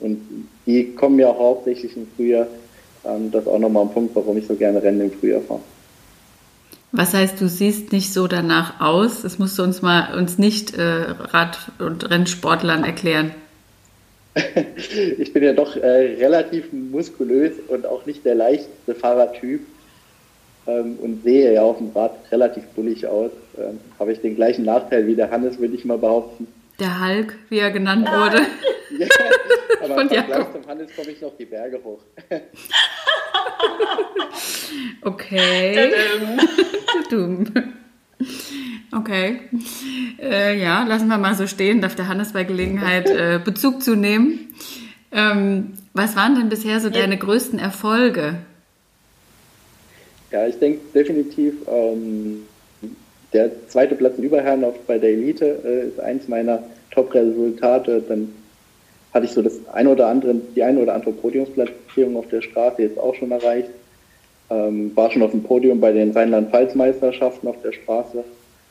und 0.00 0.48
die 0.66 0.94
kommen 0.94 1.18
ja 1.18 1.28
auch 1.28 1.38
hauptsächlich 1.38 1.96
im 1.96 2.06
Frühjahr. 2.16 2.46
Ähm, 3.04 3.30
das 3.30 3.42
ist 3.42 3.48
auch 3.48 3.58
nochmal 3.58 3.84
ein 3.84 3.92
Punkt, 3.92 4.14
warum 4.14 4.36
ich 4.38 4.46
so 4.46 4.54
gerne 4.54 4.82
Rennen 4.82 5.00
im 5.00 5.12
Frühjahr 5.12 5.40
fahre. 5.42 5.60
Was 6.90 7.12
heißt, 7.12 7.40
du 7.40 7.48
siehst 7.48 7.92
nicht 7.92 8.12
so 8.12 8.28
danach 8.28 8.80
aus? 8.80 9.22
Das 9.22 9.38
musst 9.38 9.58
du 9.58 9.62
uns 9.62 9.82
mal 9.82 10.16
uns 10.16 10.38
nicht 10.38 10.74
äh, 10.74 10.82
Rad- 10.82 11.72
und 11.78 12.08
Rennsportlern 12.08 12.84
erklären. 12.84 13.32
ich 15.18 15.32
bin 15.32 15.42
ja 15.42 15.52
doch 15.52 15.76
äh, 15.76 16.16
relativ 16.16 16.72
muskulös 16.72 17.52
und 17.68 17.86
auch 17.86 18.06
nicht 18.06 18.24
der 18.24 18.34
leichteste 18.34 18.94
Fahrertyp 18.94 19.60
ähm, 20.66 20.98
und 21.02 21.24
sehe 21.24 21.52
ja 21.52 21.62
auf 21.62 21.78
dem 21.78 21.90
Rad 21.94 22.12
relativ 22.30 22.64
bullig 22.68 23.06
aus. 23.06 23.32
Ähm, 23.58 23.80
Habe 23.98 24.12
ich 24.12 24.20
den 24.20 24.36
gleichen 24.36 24.64
Nachteil 24.64 25.06
wie 25.06 25.14
der 25.14 25.30
Hannes, 25.30 25.58
würde 25.58 25.74
ich 25.74 25.84
mal 25.84 25.98
behaupten. 25.98 26.46
Der 26.80 27.04
Hulk, 27.04 27.36
wie 27.48 27.58
er 27.58 27.70
genannt 27.70 28.08
wurde. 28.08 28.38
ja, 28.98 29.06
aber 29.90 30.00
Von 30.00 30.08
Vergleich 30.08 30.52
zum 30.52 30.66
Hannes 30.66 30.90
komme 30.94 31.10
ich 31.10 31.20
noch 31.20 31.36
die 31.36 31.44
Berge 31.44 31.80
hoch. 31.82 32.00
okay. 35.02 35.92
okay. 38.96 39.40
Äh, 40.20 40.60
ja, 40.60 40.84
lassen 40.84 41.08
wir 41.08 41.18
mal 41.18 41.34
so 41.34 41.46
stehen. 41.46 41.80
Darf 41.80 41.94
der 41.94 42.08
Hannes 42.08 42.32
bei 42.32 42.44
Gelegenheit 42.44 43.08
äh, 43.08 43.40
Bezug 43.42 43.82
zu 43.82 43.94
nehmen. 43.94 44.54
Ähm, 45.12 45.74
was 45.94 46.16
waren 46.16 46.34
denn 46.34 46.48
bisher 46.48 46.80
so 46.80 46.90
deine 46.90 47.16
größten 47.16 47.58
Erfolge? 47.58 48.34
Ja, 50.30 50.46
ich 50.46 50.58
denke 50.58 50.80
definitiv, 50.94 51.54
ähm, 51.66 52.42
der 53.32 53.68
zweite 53.68 53.94
Platz 53.94 54.18
in 54.18 54.24
Überherrn 54.24 54.64
bei 54.86 54.98
der 54.98 55.10
Elite 55.10 55.60
äh, 55.64 55.88
ist 55.88 56.00
eins 56.00 56.28
meiner 56.28 56.62
Top-Resultate. 56.90 58.02
Dann 58.06 58.32
hatte 59.12 59.26
ich 59.26 59.32
so 59.32 59.42
das 59.42 59.54
eine 59.72 59.90
oder 59.90 60.08
andere, 60.08 60.34
die 60.34 60.62
eine 60.62 60.80
oder 60.80 60.94
andere 60.94 61.12
Podiumsplatzierung 61.12 62.16
auf 62.16 62.28
der 62.28 62.42
Straße 62.42 62.82
jetzt 62.82 62.98
auch 62.98 63.14
schon 63.14 63.30
erreicht. 63.30 63.70
Ähm, 64.50 64.92
war 64.94 65.10
schon 65.10 65.22
auf 65.22 65.30
dem 65.30 65.42
Podium 65.42 65.80
bei 65.80 65.92
den 65.92 66.12
Rheinland-Pfalz-Meisterschaften 66.12 67.48
auf 67.48 67.56
der 67.62 67.72
Straße. 67.72 68.24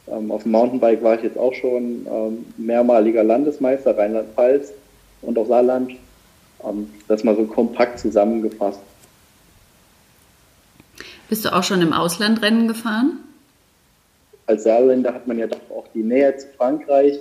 Ähm, 0.09 0.31
auf 0.31 0.43
dem 0.43 0.51
Mountainbike 0.51 1.03
war 1.03 1.15
ich 1.15 1.23
jetzt 1.23 1.37
auch 1.37 1.53
schon 1.53 2.07
ähm, 2.09 2.45
mehrmaliger 2.57 3.23
Landesmeister 3.23 3.97
Rheinland-Pfalz 3.97 4.73
und 5.21 5.37
auch 5.37 5.47
Saarland. 5.47 5.91
Ähm, 6.63 6.89
das 7.07 7.23
mal 7.23 7.35
so 7.35 7.45
kompakt 7.45 7.99
zusammengefasst. 7.99 8.79
Bist 11.29 11.43
du 11.45 11.53
auch 11.53 11.63
schon 11.63 11.81
im 11.81 11.93
Ausland 11.93 12.41
Rennen 12.41 12.67
gefahren? 12.67 13.19
Als 14.45 14.63
Saarländer 14.63 15.13
hat 15.13 15.27
man 15.27 15.37
ja 15.37 15.47
doch 15.47 15.59
auch 15.69 15.85
die 15.93 16.03
Nähe 16.03 16.35
zu 16.37 16.47
Frankreich, 16.57 17.19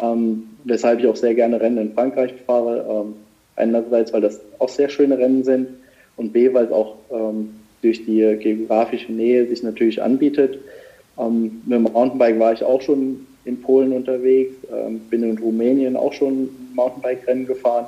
ähm, 0.00 0.44
weshalb 0.64 1.00
ich 1.00 1.06
auch 1.06 1.16
sehr 1.16 1.34
gerne 1.34 1.60
Rennen 1.60 1.78
in 1.78 1.94
Frankreich 1.94 2.34
fahre. 2.46 2.84
Ähm, 2.88 3.14
einerseits, 3.56 4.12
weil 4.12 4.20
das 4.20 4.40
auch 4.58 4.68
sehr 4.68 4.88
schöne 4.88 5.18
Rennen 5.18 5.42
sind 5.42 5.68
und 6.16 6.32
B, 6.32 6.52
weil 6.54 6.66
es 6.66 6.72
auch 6.72 6.94
ähm, 7.10 7.54
durch 7.82 8.04
die 8.04 8.36
geografische 8.40 9.12
Nähe 9.12 9.46
sich 9.46 9.62
natürlich 9.62 10.00
anbietet. 10.00 10.58
Ähm, 11.18 11.62
mit 11.66 11.76
dem 11.76 11.82
Mountainbike 11.82 12.38
war 12.38 12.52
ich 12.52 12.62
auch 12.62 12.80
schon 12.80 13.26
in 13.44 13.60
Polen 13.60 13.92
unterwegs, 13.92 14.54
ähm, 14.72 15.00
bin 15.10 15.22
in 15.22 15.38
Rumänien 15.38 15.96
auch 15.96 16.12
schon 16.12 16.50
Mountainbike-Rennen 16.74 17.46
gefahren, 17.46 17.86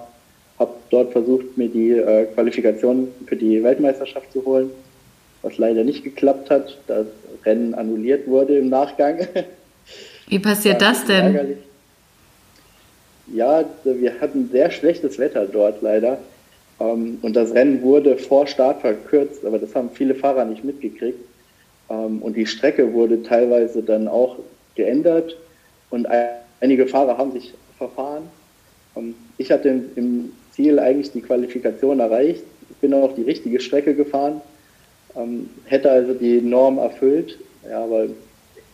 habe 0.59 0.73
dort 0.91 1.13
versucht, 1.13 1.57
mir 1.57 1.69
die 1.69 1.93
äh, 1.93 2.25
Qualifikation 2.35 3.09
für 3.27 3.37
die 3.37 3.63
Weltmeisterschaft 3.63 4.33
zu 4.33 4.45
holen 4.45 4.71
was 5.43 5.59
leider 5.59 5.85
nicht 5.85 6.05
geklappt 6.05 6.51
hat, 6.51 6.79
das 6.87 7.07
Rennen 7.45 7.75
annulliert 7.75 8.27
wurde 8.27 8.59
im 8.59 8.69
Nachgang. 8.69 9.27
Wie 10.29 10.39
passiert 10.39 10.83
das 10.83 11.05
denn? 11.05 11.35
Ärgerlich. 11.35 11.59
Ja, 13.33 13.65
wir 13.85 14.21
hatten 14.21 14.49
sehr 14.51 14.71
schlechtes 14.71 15.19
Wetter 15.19 15.47
dort 15.47 15.83
leider. 15.83 16.19
Ähm, 16.81 17.19
und 17.23 17.37
das 17.37 17.55
Rennen 17.55 17.83
wurde 17.83 18.17
vor 18.17 18.47
Start 18.47 18.81
verkürzt, 18.81 19.45
aber 19.45 19.59
das 19.59 19.75
haben 19.75 19.91
viele 19.95 20.15
Fahrer 20.15 20.45
nicht 20.45 20.65
mitgekriegt. 20.65 21.19
Ähm, 21.89 22.23
und 22.23 22.37
die 22.37 22.47
Strecke 22.47 22.93
wurde 22.93 23.23
teilweise 23.23 23.83
dann 23.83 24.09
auch 24.09 24.37
geändert 24.75 25.37
und 25.91 26.07
einige 26.61 26.87
Fahrer 26.87 27.19
haben 27.19 27.33
sich 27.33 27.55
verfahren. 27.79 28.23
Ähm, 28.97 29.15
ich 29.39 29.51
hatte 29.51 29.69
im 29.97 30.33
Ziel 30.53 30.79
eigentlich 30.79 31.13
die 31.13 31.23
Qualifikation 31.23 32.01
erreicht. 32.01 32.43
Ich 32.71 32.77
bin 32.77 32.95
auch 32.95 33.15
die 33.15 33.23
richtige 33.23 33.61
Strecke 33.61 33.95
gefahren 33.95 34.41
hätte 35.65 35.91
also 35.91 36.15
die 36.15 36.41
Norm 36.41 36.79
erfüllt, 36.79 37.39
ja, 37.69 37.89
weil 37.91 38.11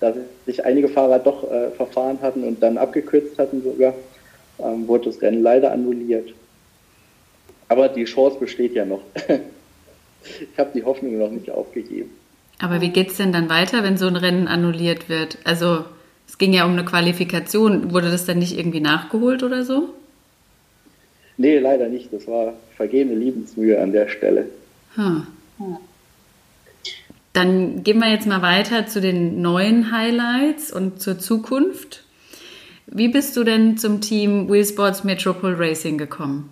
da 0.00 0.12
sich 0.44 0.64
einige 0.64 0.88
Fahrer 0.88 1.18
doch 1.18 1.50
äh, 1.50 1.70
verfahren 1.70 2.18
hatten 2.20 2.44
und 2.44 2.62
dann 2.62 2.76
abgekürzt 2.76 3.38
hatten 3.38 3.62
sogar, 3.62 3.94
ähm, 4.58 4.86
wurde 4.88 5.06
das 5.06 5.22
Rennen 5.22 5.42
leider 5.42 5.72
annulliert. 5.72 6.34
Aber 7.68 7.88
die 7.88 8.04
Chance 8.04 8.38
besteht 8.38 8.74
ja 8.74 8.84
noch. 8.84 9.02
ich 10.24 10.58
habe 10.58 10.70
die 10.74 10.84
Hoffnung 10.84 11.18
noch 11.18 11.30
nicht 11.30 11.50
aufgegeben. 11.50 12.10
Aber 12.58 12.80
wie 12.80 12.90
geht 12.90 13.10
es 13.10 13.16
denn 13.16 13.32
dann 13.32 13.50
weiter, 13.50 13.82
wenn 13.82 13.96
so 13.96 14.06
ein 14.06 14.16
Rennen 14.16 14.48
annulliert 14.48 15.08
wird? 15.08 15.38
Also 15.44 15.84
es 16.26 16.38
ging 16.38 16.52
ja 16.52 16.64
um 16.64 16.72
eine 16.72 16.84
Qualifikation. 16.84 17.92
Wurde 17.92 18.10
das 18.10 18.24
dann 18.24 18.38
nicht 18.38 18.58
irgendwie 18.58 18.80
nachgeholt 18.80 19.42
oder 19.42 19.64
so? 19.64 19.90
Nee, 21.36 21.58
leider 21.58 21.88
nicht. 21.88 22.12
Das 22.12 22.26
war 22.26 22.54
vergebene 22.76 23.16
Liebensmühe 23.16 23.80
an 23.80 23.92
der 23.92 24.08
Stelle. 24.08 24.46
Hm. 24.94 25.26
Dann 27.32 27.82
gehen 27.82 27.98
wir 27.98 28.10
jetzt 28.10 28.26
mal 28.26 28.40
weiter 28.40 28.86
zu 28.86 29.00
den 29.00 29.42
neuen 29.42 29.92
Highlights 29.92 30.72
und 30.72 31.02
zur 31.02 31.18
Zukunft. 31.18 32.05
Wie 32.86 33.08
bist 33.08 33.36
du 33.36 33.42
denn 33.42 33.76
zum 33.76 34.00
Team 34.00 34.48
Wheel 34.48 34.64
Sports 34.64 35.02
Metropole 35.02 35.58
Racing 35.58 35.98
gekommen? 35.98 36.48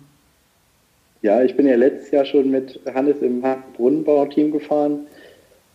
Ja, 1.21 1.41
ich 1.41 1.55
bin 1.55 1.65
ja 1.65 1.75
letztes 1.75 2.11
Jahr 2.11 2.25
schon 2.25 2.51
mit 2.51 2.79
Hannes 2.93 3.21
im 3.21 3.41
Brunnenbau-Team 3.77 4.51
gefahren 4.51 5.07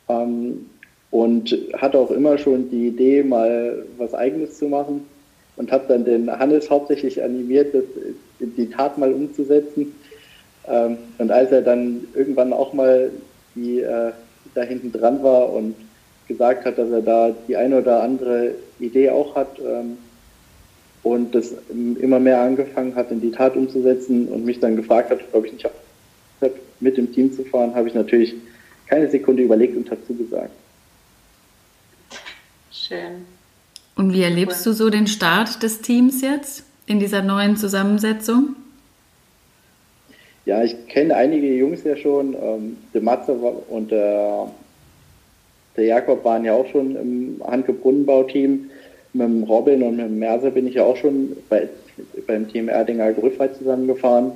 ähm, 0.09 0.67
und 1.11 1.57
hatte 1.79 1.99
auch 1.99 2.11
immer 2.11 2.37
schon 2.37 2.71
die 2.71 2.88
Idee, 2.88 3.23
mal 3.23 3.87
was 3.97 4.14
Eigenes 4.14 4.59
zu 4.59 4.67
machen 4.67 5.07
und 5.57 5.73
habe 5.73 5.85
dann 5.88 6.05
den 6.05 6.31
Hannes 6.31 6.71
hauptsächlich 6.71 7.23
animiert, 7.23 7.75
das 7.75 7.85
die 8.38 8.69
Tat 8.69 8.99
mal 8.99 9.12
umzusetzen. 9.12 9.95
Ähm, 10.69 10.99
und 11.17 11.31
als 11.31 11.52
er 11.52 11.62
dann 11.62 12.07
irgendwann 12.14 12.52
auch 12.52 12.75
mal 12.75 13.11
die, 13.55 13.81
äh, 13.81 14.12
da 14.55 14.62
hinten 14.62 14.93
dran 14.93 15.23
war 15.23 15.52
und 15.52 15.75
gesagt 16.29 16.67
hat, 16.67 16.79
dass 16.79 16.90
er 16.90 17.02
da 17.02 17.35
die 17.49 17.57
eine 17.57 17.79
oder 17.79 18.02
andere 18.02 18.52
Idee 18.79 19.11
auch 19.11 19.35
hat 19.35 19.59
ähm, 19.59 19.97
und 21.02 21.35
das 21.35 21.54
immer 21.71 22.21
mehr 22.21 22.40
angefangen 22.40 22.95
hat, 22.95 23.11
in 23.11 23.21
die 23.21 23.30
Tat 23.30 23.57
umzusetzen 23.57 24.28
und 24.28 24.45
mich 24.45 24.61
dann 24.61 24.76
gefragt 24.76 25.11
hat, 25.11 25.21
ob 25.33 25.47
ich 25.47 25.52
nicht 25.52 25.66
mit 26.80 26.97
dem 26.97 27.12
Team 27.12 27.33
zu 27.33 27.45
fahren, 27.45 27.75
habe 27.75 27.88
ich 27.88 27.95
natürlich 27.95 28.35
keine 28.87 29.09
Sekunde 29.09 29.42
überlegt 29.42 29.76
und 29.76 29.90
habe 29.90 30.04
zugesagt. 30.07 30.50
Schön. 32.73 33.26
Und 33.97 34.12
wie 34.12 34.23
erlebst 34.23 34.64
du 34.64 34.73
so 34.73 34.90
den 34.90 35.07
Start 35.07 35.62
des 35.62 35.80
Teams 35.83 36.23
jetzt 36.23 36.64
in 36.87 36.99
dieser 36.99 37.23
neuen 37.23 37.57
Zusammensetzung? 37.57 38.57
Ja, 40.47 40.64
ich 40.64 40.88
kenne 40.88 41.14
einige 41.14 41.54
Jungs 41.54 41.85
ja 41.85 41.97
schon. 41.97 42.35
Ähm, 42.35 42.78
der 42.95 43.02
Matze 43.02 43.33
und 43.33 43.90
der, 43.90 44.50
der 45.76 45.85
Jakob 45.85 46.25
waren 46.25 46.45
ja 46.45 46.54
auch 46.54 46.66
schon 46.69 46.97
im 46.97 47.42
Handke-Brunnenbau-Team. 47.47 48.71
Mit 49.12 49.26
dem 49.26 49.43
Robin 49.43 49.83
und 49.83 49.97
mit 49.97 50.07
dem 50.07 50.19
Merse 50.19 50.50
bin 50.50 50.67
ich 50.67 50.75
ja 50.75 50.85
auch 50.85 50.97
schon 50.97 51.37
bei, 51.49 51.69
beim 52.26 52.49
Team 52.49 52.69
Erdinger 52.69 53.12
Grüffheit 53.12 53.57
zusammengefahren. 53.57 54.33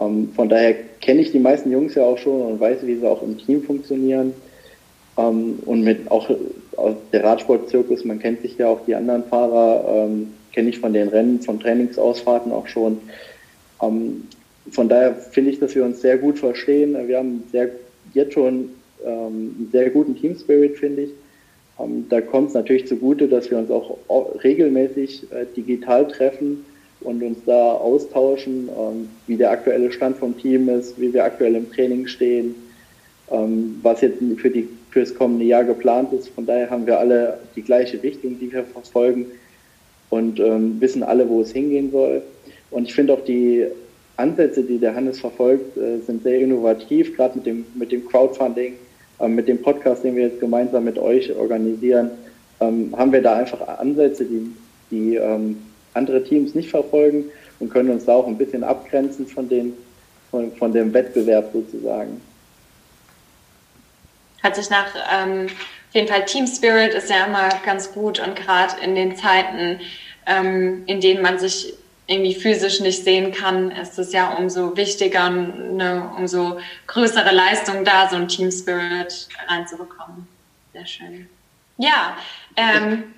Ähm, 0.00 0.30
von 0.34 0.48
daher 0.48 0.74
kenne 1.00 1.22
ich 1.22 1.32
die 1.32 1.38
meisten 1.38 1.70
Jungs 1.70 1.94
ja 1.94 2.04
auch 2.04 2.18
schon 2.18 2.42
und 2.42 2.60
weiß, 2.60 2.78
wie 2.82 2.96
sie 2.96 3.08
auch 3.08 3.22
im 3.22 3.38
Team 3.38 3.62
funktionieren. 3.62 4.34
Ähm, 5.16 5.58
und 5.64 5.82
mit 5.82 6.10
auch 6.10 6.28
aus 6.76 6.94
der 7.12 7.24
Radsportzirkus, 7.24 8.04
man 8.04 8.18
kennt 8.18 8.42
sich 8.42 8.58
ja 8.58 8.68
auch 8.68 8.80
die 8.86 8.94
anderen 8.94 9.24
Fahrer, 9.24 9.84
ähm, 9.88 10.34
kenne 10.52 10.68
ich 10.68 10.78
von 10.78 10.92
den 10.92 11.08
Rennen, 11.08 11.40
von 11.40 11.58
Trainingsausfahrten 11.58 12.52
auch 12.52 12.66
schon. 12.66 12.98
Ähm, 13.82 14.24
von 14.70 14.88
daher 14.88 15.14
finde 15.14 15.50
ich, 15.50 15.60
dass 15.60 15.74
wir 15.74 15.84
uns 15.84 16.00
sehr 16.00 16.18
gut 16.18 16.38
verstehen. 16.38 16.96
Wir 17.06 17.18
haben 17.18 17.44
sehr, 17.52 17.70
jetzt 18.14 18.34
schon 18.34 18.70
ähm, 19.04 19.54
einen 19.58 19.68
sehr 19.72 19.90
guten 19.90 20.16
Team 20.16 20.36
Spirit, 20.38 20.76
finde 20.76 21.02
ich. 21.02 21.10
Ähm, 21.78 22.06
da 22.08 22.20
kommt 22.20 22.48
es 22.48 22.54
natürlich 22.54 22.86
zugute, 22.86 23.28
dass 23.28 23.50
wir 23.50 23.58
uns 23.58 23.70
auch 23.70 23.98
regelmäßig 24.42 25.30
äh, 25.32 25.46
digital 25.56 26.08
treffen 26.08 26.64
und 27.00 27.22
uns 27.22 27.38
da 27.44 27.72
austauschen, 27.72 28.68
ähm, 28.68 29.08
wie 29.26 29.36
der 29.36 29.50
aktuelle 29.50 29.92
Stand 29.92 30.16
vom 30.16 30.36
Team 30.38 30.68
ist, 30.68 31.00
wie 31.00 31.12
wir 31.12 31.24
aktuell 31.24 31.54
im 31.54 31.70
Training 31.70 32.06
stehen, 32.06 32.54
ähm, 33.30 33.78
was 33.82 34.00
jetzt 34.00 34.18
für 34.38 34.50
die 34.50 34.68
fürs 34.90 35.14
kommende 35.14 35.44
Jahr 35.44 35.64
geplant 35.64 36.12
ist. 36.14 36.28
Von 36.28 36.46
daher 36.46 36.70
haben 36.70 36.86
wir 36.86 36.98
alle 36.98 37.38
die 37.54 37.62
gleiche 37.62 38.02
Richtung, 38.02 38.38
die 38.40 38.50
wir 38.50 38.64
verfolgen 38.64 39.26
und 40.08 40.38
wissen 40.38 41.02
alle, 41.02 41.28
wo 41.28 41.42
es 41.42 41.52
hingehen 41.52 41.90
soll. 41.90 42.22
Und 42.70 42.84
ich 42.84 42.94
finde 42.94 43.12
auch 43.12 43.24
die 43.24 43.66
Ansätze, 44.16 44.62
die 44.62 44.78
der 44.78 44.94
Hannes 44.94 45.20
verfolgt, 45.20 45.76
äh, 45.76 45.98
sind 46.00 46.22
sehr 46.22 46.40
innovativ, 46.40 47.16
gerade 47.16 47.36
mit 47.36 47.46
dem, 47.46 47.66
mit 47.74 47.92
dem 47.92 48.06
Crowdfunding, 48.06 48.74
mit 49.26 49.48
dem 49.48 49.62
Podcast, 49.62 50.04
den 50.04 50.16
wir 50.16 50.24
jetzt 50.24 50.40
gemeinsam 50.40 50.84
mit 50.84 50.98
euch 50.98 51.34
organisieren, 51.34 52.10
ähm, 52.60 52.94
haben 52.96 53.12
wir 53.12 53.22
da 53.22 53.36
einfach 53.36 53.66
Ansätze, 53.78 54.24
die, 54.24 54.54
die 54.90 55.16
ähm, 55.16 55.62
andere 55.94 56.22
Teams 56.22 56.54
nicht 56.54 56.70
verfolgen 56.70 57.24
und 57.58 57.70
können 57.70 57.90
uns 57.90 58.04
da 58.04 58.14
auch 58.14 58.26
ein 58.26 58.36
bisschen 58.36 58.64
abgrenzen 58.64 59.26
von, 59.26 59.48
den, 59.48 59.72
von, 60.30 60.52
von 60.56 60.72
dem 60.72 60.92
Wettbewerb 60.92 61.50
sozusagen. 61.52 62.20
Hat 64.42 64.56
sich 64.56 64.70
nach 64.70 64.94
ähm, 65.12 65.46
auf 65.46 65.94
jeden 65.94 66.08
Fall 66.08 66.24
Team 66.24 66.46
Spirit 66.46 66.94
ist 66.94 67.10
ja 67.10 67.24
immer 67.26 67.48
ganz 67.64 67.92
gut 67.92 68.20
und 68.20 68.36
gerade 68.36 68.74
in 68.84 68.94
den 68.94 69.16
Zeiten, 69.16 69.80
ähm, 70.26 70.82
in 70.86 71.00
denen 71.00 71.22
man 71.22 71.38
sich 71.38 71.74
irgendwie 72.06 72.34
physisch 72.34 72.80
nicht 72.80 73.02
sehen 73.02 73.32
kann, 73.32 73.70
ist 73.70 73.98
es 73.98 74.12
ja 74.12 74.34
umso 74.34 74.76
wichtiger, 74.76 75.24
eine 75.24 76.10
umso 76.16 76.58
größere 76.86 77.34
Leistung 77.34 77.84
da, 77.84 78.08
so 78.08 78.16
ein 78.16 78.28
Team 78.28 78.50
Spirit 78.50 79.28
reinzubekommen. 79.48 80.28
Sehr 80.72 80.86
schön. 80.86 81.28
Ja, 81.78 82.16
ähm, 82.56 83.14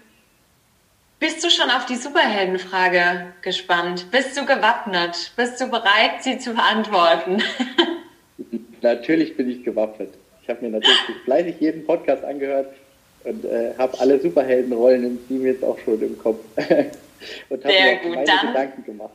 bist 1.20 1.44
du 1.44 1.50
schon 1.50 1.68
auf 1.70 1.84
die 1.86 1.96
Superheldenfrage 1.96 3.32
gespannt? 3.42 4.10
Bist 4.10 4.36
du 4.36 4.46
gewappnet? 4.46 5.32
Bist 5.36 5.60
du 5.60 5.68
bereit, 5.68 6.22
sie 6.22 6.38
zu 6.38 6.54
beantworten? 6.54 7.42
Natürlich 8.82 9.36
bin 9.36 9.50
ich 9.50 9.64
gewappnet. 9.64 10.14
Ich 10.42 10.48
habe 10.48 10.64
mir 10.64 10.70
natürlich 10.70 10.98
fleißig 11.24 11.56
jeden 11.60 11.84
Podcast 11.84 12.24
angehört 12.24 12.72
und 13.24 13.44
äh, 13.44 13.74
habe 13.76 13.98
alle 14.00 14.20
Superheldenrollen 14.20 15.04
im 15.04 15.28
Team 15.28 15.44
jetzt 15.44 15.62
auch 15.62 15.78
schon 15.80 16.00
im 16.00 16.16
Kopf. 16.16 16.38
Und 17.48 17.64
habe 17.64 17.74
mir 17.74 17.92
auch 17.92 18.02
gut. 18.02 18.28
dann, 18.28 18.46
Gedanken 18.48 18.84
gemacht. 18.84 19.10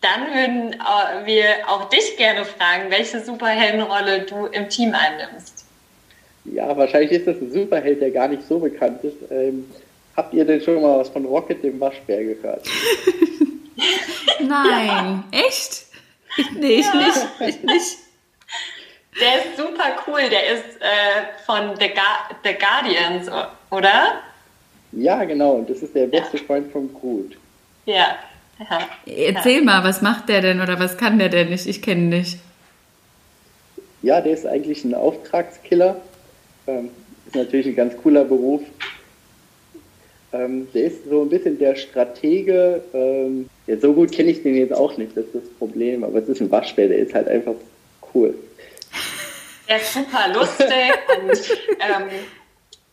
Dann 0.00 0.26
würden 0.26 0.72
äh, 0.72 1.26
wir 1.26 1.44
auch 1.68 1.88
dich 1.88 2.16
gerne 2.16 2.44
fragen, 2.44 2.90
welche 2.90 3.20
Superheldenrolle 3.20 4.22
du 4.22 4.46
im 4.46 4.68
Team 4.68 4.94
einnimmst. 4.94 5.64
Ja, 6.44 6.76
wahrscheinlich 6.76 7.12
ist 7.12 7.26
das 7.26 7.36
ein 7.36 7.52
Superheld, 7.52 8.00
der 8.00 8.10
gar 8.10 8.28
nicht 8.28 8.46
so 8.48 8.58
bekannt 8.58 9.02
ist. 9.04 9.16
Ähm, 9.30 9.70
habt 10.16 10.34
ihr 10.34 10.44
denn 10.44 10.60
schon 10.60 10.82
mal 10.82 10.98
was 10.98 11.08
von 11.08 11.24
Rocket, 11.24 11.62
dem 11.62 11.78
Waschbär, 11.80 12.24
gehört? 12.24 12.66
Nein, 14.40 14.86
ja. 14.86 15.46
echt? 15.46 15.86
Nee, 16.54 16.80
ich 16.80 16.86
ja. 16.86 16.94
nicht. 16.94 17.26
Ich 17.40 17.62
nicht. 17.62 17.96
Der 19.20 19.38
ist 19.38 19.56
super 19.56 19.96
cool. 20.06 20.22
Der 20.30 20.46
ist 20.48 20.80
äh, 20.80 21.44
von 21.44 21.76
The, 21.78 21.88
Ga 21.88 22.30
The 22.42 22.54
Guardians, 22.54 23.28
oder? 23.70 24.22
Ja, 24.92 25.24
genau. 25.24 25.54
Und 25.54 25.70
das 25.70 25.82
ist 25.82 25.94
der 25.94 26.06
beste 26.06 26.36
ja. 26.36 26.42
Freund 26.44 26.70
von 26.70 26.92
Groot. 26.92 27.36
Ja. 27.86 28.16
ja. 28.58 28.88
Erzähl 29.06 29.58
ja. 29.58 29.62
mal, 29.62 29.84
was 29.84 30.02
macht 30.02 30.28
der 30.28 30.42
denn 30.42 30.60
oder 30.60 30.78
was 30.78 30.96
kann 30.96 31.18
der 31.18 31.28
denn 31.28 31.48
nicht? 31.48 31.66
Ich 31.66 31.82
kenne 31.82 32.02
ihn 32.02 32.08
nicht. 32.10 32.38
Ja, 34.02 34.20
der 34.20 34.32
ist 34.32 34.46
eigentlich 34.46 34.84
ein 34.84 34.94
Auftragskiller. 34.94 36.00
Ähm, 36.66 36.90
ist 37.26 37.36
natürlich 37.36 37.66
ein 37.66 37.76
ganz 37.76 37.96
cooler 37.96 38.24
Beruf. 38.24 38.62
Ähm, 40.32 40.68
der 40.72 40.84
ist 40.84 41.04
so 41.08 41.22
ein 41.22 41.28
bisschen 41.28 41.58
der 41.58 41.76
Stratege. 41.76 42.82
Ähm, 42.92 43.48
ja, 43.66 43.78
so 43.78 43.92
gut 43.92 44.12
kenne 44.12 44.30
ich 44.30 44.42
den 44.42 44.56
jetzt 44.56 44.72
auch 44.72 44.96
nicht, 44.96 45.16
das 45.16 45.26
ist 45.26 45.34
das 45.34 45.48
Problem. 45.58 46.04
Aber 46.04 46.18
es 46.18 46.28
ist 46.28 46.40
ein 46.40 46.50
Waschbär, 46.50 46.88
der 46.88 46.98
ist 46.98 47.14
halt 47.14 47.28
einfach 47.28 47.54
cool. 48.14 48.34
Er 49.66 49.76
ist 49.76 49.92
super 49.92 50.28
lustig 50.34 50.68
und, 51.22 51.30
ähm, 51.80 52.08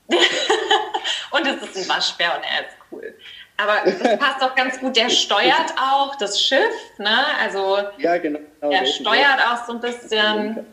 und 1.31 1.47
es 1.47 1.61
ist 1.61 1.77
ein 1.77 1.95
Waschbär 1.95 2.35
und 2.35 2.43
er 2.43 2.67
ist 2.67 2.75
cool. 2.91 3.13
Aber 3.57 3.77
das 3.83 4.17
passt 4.17 4.41
auch 4.41 4.55
ganz 4.55 4.79
gut. 4.79 4.95
Der 4.95 5.09
steuert 5.09 5.73
auch 5.77 6.15
das 6.15 6.41
Schiff, 6.41 6.73
ne? 6.97 7.25
Also 7.41 7.77
ja, 7.97 8.17
genau. 8.17 8.39
Er 8.61 8.85
steuert 8.85 9.39
auch 9.51 9.65
so 9.65 9.73
ein 9.73 9.81
bisschen. 9.81 10.65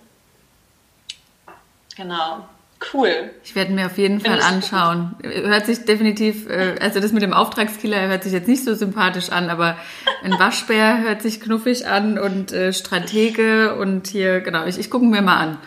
Genau. 1.96 2.46
Cool. 2.92 3.30
Ich 3.42 3.54
werde 3.54 3.72
mir 3.72 3.86
auf 3.86 3.96
jeden 3.96 4.20
Fall 4.20 4.40
anschauen. 4.40 5.16
Hört 5.22 5.64
sich 5.64 5.84
definitiv, 5.86 6.48
äh, 6.48 6.74
also 6.78 7.00
das 7.00 7.10
mit 7.10 7.22
dem 7.22 7.32
Auftragskiller 7.32 8.06
hört 8.08 8.22
sich 8.22 8.32
jetzt 8.32 8.48
nicht 8.48 8.64
so 8.64 8.74
sympathisch 8.74 9.30
an, 9.30 9.48
aber 9.48 9.78
ein 10.22 10.32
Waschbär 10.32 10.98
hört 11.02 11.22
sich 11.22 11.40
knuffig 11.40 11.86
an 11.86 12.18
und 12.18 12.52
äh, 12.52 12.74
Stratege 12.74 13.74
und 13.76 14.08
hier, 14.08 14.40
genau, 14.40 14.66
ich, 14.66 14.78
ich 14.78 14.90
gucke 14.90 15.06
mir 15.06 15.22
mal 15.22 15.38
an. 15.38 15.58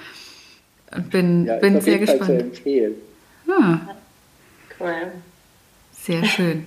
Und 0.95 1.09
bin, 1.09 1.45
ja, 1.45 1.55
bin 1.55 1.81
sehr 1.81 1.97
gespannt. 1.97 2.61
Hm. 2.63 3.89
Cool. 4.79 5.11
Sehr 5.91 6.23
schön. 6.25 6.65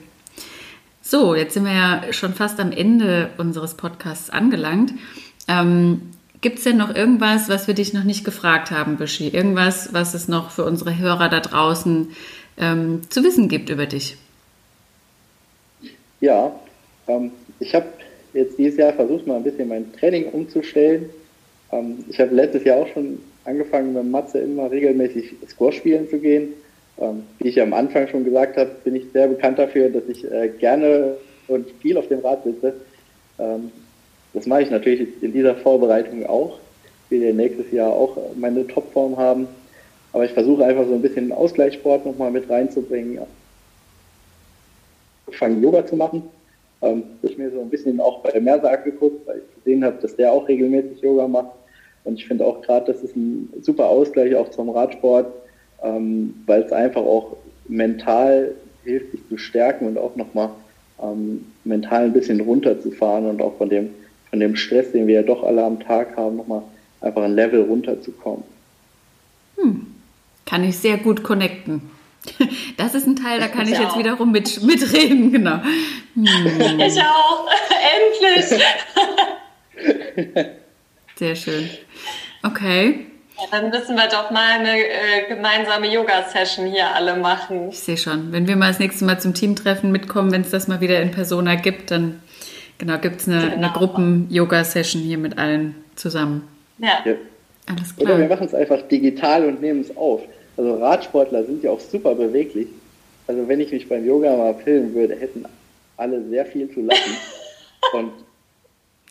So, 1.00 1.34
jetzt 1.34 1.54
sind 1.54 1.64
wir 1.64 1.72
ja 1.72 2.12
schon 2.12 2.34
fast 2.34 2.60
am 2.60 2.70
Ende 2.72 3.30
unseres 3.38 3.74
Podcasts 3.74 4.30
angelangt. 4.30 4.92
Ähm, 5.48 6.12
Gibt 6.40 6.58
es 6.58 6.64
denn 6.64 6.76
noch 6.76 6.94
irgendwas, 6.94 7.48
was 7.48 7.68
wir 7.68 7.74
dich 7.74 7.92
noch 7.92 8.02
nicht 8.02 8.24
gefragt 8.24 8.70
haben, 8.70 8.96
Bischi? 8.96 9.28
Irgendwas, 9.28 9.92
was 9.92 10.14
es 10.14 10.26
noch 10.26 10.50
für 10.50 10.64
unsere 10.64 10.98
Hörer 10.98 11.28
da 11.28 11.40
draußen 11.40 12.08
ähm, 12.58 13.02
zu 13.08 13.22
wissen 13.22 13.48
gibt 13.48 13.68
über 13.68 13.86
dich? 13.86 14.16
Ja, 16.20 16.52
ähm, 17.06 17.30
ich 17.60 17.74
habe 17.74 17.86
jetzt 18.32 18.58
dieses 18.58 18.76
Jahr 18.78 18.92
versucht, 18.92 19.26
mal 19.26 19.36
ein 19.36 19.44
bisschen 19.44 19.68
mein 19.68 19.92
Training 19.92 20.26
umzustellen. 20.26 21.10
Ähm, 21.70 22.04
ich 22.08 22.18
habe 22.20 22.34
letztes 22.34 22.64
Jahr 22.64 22.78
auch 22.78 22.88
schon 22.88 23.20
angefangen 23.44 23.92
mit 23.92 24.04
Matze 24.04 24.38
immer 24.38 24.70
regelmäßig 24.70 25.34
Squash 25.48 25.76
spielen 25.76 26.08
zu 26.08 26.18
gehen. 26.18 26.54
Ähm, 26.98 27.24
wie 27.38 27.48
ich 27.48 27.60
am 27.60 27.72
Anfang 27.72 28.08
schon 28.08 28.24
gesagt 28.24 28.56
habe, 28.56 28.70
bin 28.84 28.94
ich 28.96 29.04
sehr 29.12 29.28
bekannt 29.28 29.58
dafür, 29.58 29.88
dass 29.88 30.04
ich 30.08 30.30
äh, 30.30 30.48
gerne 30.48 31.16
und 31.48 31.68
viel 31.80 31.96
auf 31.96 32.08
dem 32.08 32.20
Rad 32.20 32.44
sitze. 32.44 32.74
Ähm, 33.38 33.70
das 34.34 34.46
mache 34.46 34.62
ich 34.62 34.70
natürlich 34.70 35.22
in 35.22 35.32
dieser 35.32 35.54
Vorbereitung 35.56 36.26
auch. 36.26 36.58
Ich 37.04 37.10
will 37.10 37.26
ja 37.26 37.32
nächstes 37.32 37.70
Jahr 37.72 37.90
auch 37.90 38.16
meine 38.36 38.66
Topform 38.66 39.16
haben. 39.16 39.48
Aber 40.12 40.24
ich 40.24 40.32
versuche 40.32 40.64
einfach 40.64 40.86
so 40.86 40.94
ein 40.94 41.02
bisschen 41.02 41.32
Ausgleichssport 41.32 42.04
nochmal 42.04 42.30
mit 42.30 42.48
reinzubringen. 42.48 43.20
Angefangen 45.26 45.62
Yoga 45.62 45.86
zu 45.86 45.96
machen. 45.96 46.22
Ähm, 46.82 47.04
ich 47.22 47.38
mir 47.38 47.50
so 47.50 47.60
ein 47.60 47.70
bisschen 47.70 48.00
auch 48.00 48.20
bei 48.20 48.38
Mersak 48.38 48.84
geguckt, 48.84 49.26
weil 49.26 49.38
ich 49.38 49.64
gesehen 49.64 49.84
habe, 49.84 49.96
dass 50.02 50.16
der 50.16 50.32
auch 50.32 50.48
regelmäßig 50.48 51.00
Yoga 51.00 51.28
macht. 51.28 51.52
Und 52.04 52.18
ich 52.18 52.26
finde 52.26 52.44
auch 52.44 52.60
gerade, 52.62 52.92
das 52.92 53.02
ist 53.02 53.16
ein 53.16 53.52
super 53.62 53.86
Ausgleich 53.86 54.34
auch 54.34 54.50
zum 54.50 54.70
Radsport, 54.70 55.32
ähm, 55.82 56.34
weil 56.46 56.62
es 56.62 56.72
einfach 56.72 57.02
auch 57.02 57.36
mental 57.68 58.54
hilft, 58.84 59.12
sich 59.12 59.28
zu 59.28 59.38
stärken 59.38 59.86
und 59.86 59.98
auch 59.98 60.16
nochmal 60.16 60.50
ähm, 61.02 61.46
mental 61.64 62.04
ein 62.04 62.12
bisschen 62.12 62.40
runterzufahren 62.40 63.26
und 63.26 63.40
auch 63.40 63.56
von 63.58 63.68
dem, 63.68 63.90
von 64.30 64.40
dem 64.40 64.56
Stress, 64.56 64.92
den 64.92 65.06
wir 65.06 65.16
ja 65.16 65.22
doch 65.22 65.42
alle 65.42 65.64
am 65.64 65.80
Tag 65.80 66.16
haben, 66.16 66.36
nochmal 66.36 66.62
einfach 67.00 67.22
ein 67.22 67.34
Level 67.34 67.62
runterzukommen. 67.62 68.44
Hm. 69.56 69.86
Kann 70.46 70.64
ich 70.64 70.78
sehr 70.78 70.98
gut 70.98 71.22
connecten. 71.22 71.90
Das 72.76 72.94
ist 72.94 73.06
ein 73.06 73.16
Teil, 73.16 73.38
da 73.38 73.48
kann 73.48 73.66
ich, 73.66 73.74
ich 73.74 73.78
jetzt 73.78 73.98
wiederum 73.98 74.32
mit, 74.32 74.62
mitreden, 74.62 75.30
genau. 75.32 75.60
Hm. 76.14 76.26
Ich 76.80 77.00
auch, 77.00 77.48
endlich. 78.28 78.60
Sehr 81.16 81.34
schön. 81.34 81.68
Okay. 82.42 83.06
Ja, 83.42 83.48
dann 83.50 83.70
müssen 83.70 83.96
wir 83.96 84.08
doch 84.08 84.30
mal 84.30 84.60
eine 84.60 84.78
äh, 84.78 85.28
gemeinsame 85.28 85.92
Yoga-Session 85.92 86.66
hier 86.66 86.94
alle 86.94 87.16
machen. 87.16 87.70
Ich 87.70 87.80
sehe 87.80 87.96
schon. 87.96 88.30
Wenn 88.30 88.46
wir 88.46 88.54
mal 88.56 88.68
das 88.68 88.78
nächste 88.78 89.04
Mal 89.04 89.18
zum 89.20 89.34
Teamtreffen 89.34 89.90
mitkommen, 89.90 90.30
wenn 90.30 90.42
es 90.42 90.50
das 90.50 90.68
mal 90.68 90.80
wieder 90.80 91.00
in 91.00 91.10
Persona 91.10 91.56
gibt, 91.56 91.90
dann 91.90 92.20
genau, 92.78 92.98
gibt 92.98 93.20
es 93.20 93.28
eine, 93.28 93.40
genau. 93.40 93.54
eine 93.54 93.68
Gruppen-Yoga-Session 93.70 95.02
hier 95.02 95.18
mit 95.18 95.38
allen 95.38 95.74
zusammen. 95.96 96.46
Ja. 96.78 97.00
ja. 97.04 97.14
Alles 97.68 97.96
klar. 97.96 98.10
Oder 98.10 98.18
wir 98.20 98.28
machen 98.28 98.46
es 98.46 98.54
einfach 98.54 98.82
digital 98.82 99.44
und 99.46 99.60
nehmen 99.60 99.80
es 99.80 99.96
auf. 99.96 100.22
Also 100.56 100.76
Radsportler 100.76 101.44
sind 101.44 101.64
ja 101.64 101.70
auch 101.70 101.80
super 101.80 102.14
beweglich. 102.14 102.68
Also 103.26 103.48
wenn 103.48 103.60
ich 103.60 103.72
mich 103.72 103.88
beim 103.88 104.06
Yoga 104.06 104.36
mal 104.36 104.54
filmen 104.54 104.94
würde, 104.94 105.16
hätten 105.16 105.44
alle 105.96 106.22
sehr 106.28 106.46
viel 106.46 106.70
zu 106.72 106.80
lachen. 106.82 107.16
und 107.94 108.12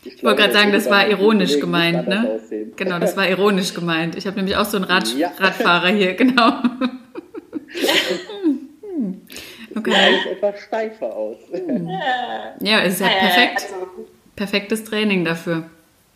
ich, 0.04 0.24
wollte 0.24 0.42
gerade 0.42 0.54
sagen, 0.54 0.72
das 0.72 0.90
war 0.90 1.08
ironisch 1.08 1.60
gemeint, 1.60 2.08
ne? 2.08 2.40
Genau, 2.76 2.98
das 3.00 3.16
war 3.16 3.28
ironisch 3.30 3.74
gemeint. 3.74 4.16
Ich 4.16 4.26
habe 4.26 4.38
nämlich 4.38 4.56
auch 4.56 4.66
so 4.66 4.78
einen 4.78 4.86
Rad 4.86 5.14
ja. 5.16 5.32
Radfahrer 5.38 5.90
hier, 5.90 6.16
genau. 6.16 6.54
okay. 9.76 9.92
Sieht 10.24 10.32
etwas 10.32 10.62
steifer 10.62 11.16
aus. 11.16 11.38
Ja, 12.60 12.82
es 12.82 12.96
ist 12.96 13.02
ja 13.02 13.08
perfekt. 13.08 13.68
Also 13.74 14.08
Perfektes 14.36 14.84
Training 14.86 15.24
dafür. 15.24 15.70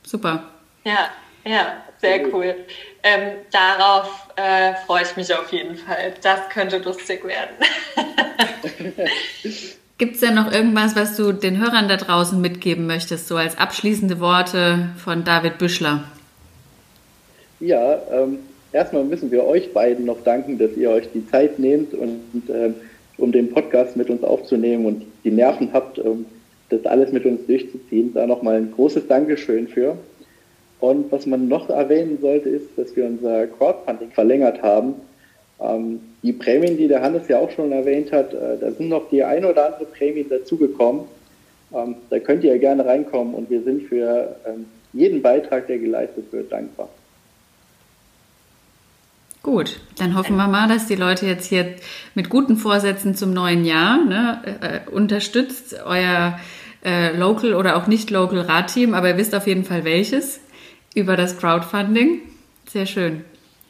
Super. 0.04 0.50
Ja, 0.84 1.10
ja, 1.46 1.84
sehr 2.00 2.34
cool. 2.34 2.56
Ähm, 3.04 3.34
darauf 3.52 4.30
äh, 4.36 4.74
freue 4.86 5.04
ich 5.04 5.16
mich 5.16 5.32
auf 5.34 5.52
jeden 5.52 5.76
Fall. 5.76 6.16
Das 6.24 6.50
könnte 6.50 6.80
lustig 6.80 7.24
werden. 7.24 7.56
Gibt 9.98 10.16
es 10.16 10.22
denn 10.22 10.36
noch 10.36 10.52
irgendwas, 10.52 10.96
was 10.98 11.16
du 11.16 11.32
den 11.32 11.58
Hörern 11.58 11.88
da 11.88 11.96
draußen 11.96 12.40
mitgeben 12.42 12.86
möchtest, 12.86 13.30
so 13.30 13.38
als 13.38 13.58
abschließende 13.58 14.20
Worte 14.20 14.90
von 14.98 15.24
David 15.24 15.58
Büschler? 15.58 16.04
Ja, 17.62 18.02
ähm, 18.12 18.40
erstmal 18.74 19.06
müssen 19.06 19.32
wir 19.32 19.46
euch 19.46 19.72
beiden 19.72 20.06
noch 20.06 20.22
danken, 20.24 20.58
dass 20.58 20.76
ihr 20.76 20.90
euch 20.90 21.08
die 21.14 21.26
Zeit 21.28 21.60
nehmt 21.60 21.94
und, 21.94 22.20
ähm, 22.50 22.76
um 23.18 23.32
den 23.32 23.50
Podcast 23.50 23.96
mit 23.96 24.10
uns 24.10 24.22
aufzunehmen 24.22 24.86
und 24.86 25.06
die 25.24 25.32
Nerven 25.32 25.70
habt, 25.72 25.98
um 26.00 26.26
das 26.70 26.86
alles 26.86 27.14
mit 27.14 27.24
uns 27.26 27.46
durchzuziehen. 27.48 28.14
Da 28.14 28.28
nochmal 28.28 28.58
ein 28.58 28.74
großes 28.76 29.08
Dankeschön 29.08 29.70
für. 29.70 29.98
Und 30.82 31.10
was 31.10 31.26
man 31.26 31.48
noch 31.48 31.70
erwähnen 31.70 32.18
sollte, 32.22 32.50
ist, 32.50 32.68
dass 32.76 32.94
wir 32.98 33.06
unser 33.06 33.48
Crowdfunding 33.48 34.12
verlängert 34.12 34.62
haben. 34.62 34.96
Ähm, 35.60 36.00
die 36.22 36.34
Prämien, 36.34 36.78
die 36.78 36.88
der 36.88 37.02
Hannes 37.02 37.28
ja 37.28 37.40
auch 37.40 37.52
schon 37.52 37.72
erwähnt 37.72 38.12
hat, 38.12 38.34
äh, 38.34 38.58
da 38.60 38.72
sind 38.72 38.90
noch 38.90 39.10
die 39.10 39.24
ein 39.24 39.46
oder 39.46 39.74
andere 39.74 39.86
Prämien 39.86 40.28
dazugekommen. 40.30 41.04
Ähm, 41.74 41.96
da 42.10 42.20
könnt 42.20 42.44
ihr 42.44 42.58
gerne 42.60 42.86
reinkommen 42.86 43.34
und 43.34 43.50
wir 43.50 43.62
sind 43.64 43.84
für 43.84 44.36
ähm, 44.46 44.66
jeden 44.94 45.22
Beitrag, 45.22 45.68
der 45.68 45.78
geleistet 45.78 46.32
wird, 46.32 46.52
dankbar. 46.52 46.90
Gut, 49.44 49.80
dann 50.00 50.18
hoffen 50.18 50.38
wir 50.38 50.48
mal, 50.48 50.68
dass 50.68 50.88
die 50.88 50.96
Leute 50.96 51.28
jetzt 51.28 51.46
hier 51.46 51.76
mit 52.16 52.32
guten 52.32 52.58
Vorsätzen 52.58 53.14
zum 53.14 53.32
neuen 53.32 53.64
Jahr 53.64 54.04
ne, 54.04 54.42
äh, 54.62 54.90
unterstützt 54.90 55.76
euer 55.86 56.40
äh, 56.84 57.16
Local 57.16 57.54
oder 57.54 57.76
auch 57.76 57.86
nicht 57.86 58.10
Local 58.10 58.40
Radteam, 58.40 58.96
aber 58.96 59.10
ihr 59.10 59.18
wisst 59.18 59.36
auf 59.36 59.46
jeden 59.46 59.64
Fall 59.64 59.84
welches 59.84 60.40
über 60.96 61.16
das 61.16 61.38
Crowdfunding. 61.38 62.22
Sehr 62.68 62.88
schön. 62.88 63.24